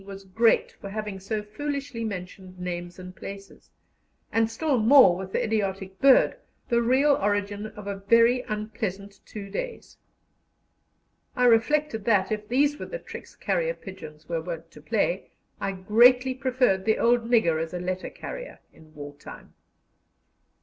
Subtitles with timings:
[0.03, 3.69] was great for having so foolishly mentioned names and places,
[4.31, 6.35] and still more with the idiotic bird,
[6.69, 9.99] the real origin of a very unpleasant two days.
[11.35, 15.29] I reflected that, if these were the tricks carrier pigeons were wont to play,
[15.59, 19.53] I greatly preferred the old nigger as a letter carrier in wartime.